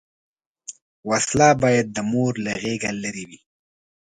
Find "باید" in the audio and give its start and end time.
1.63-1.87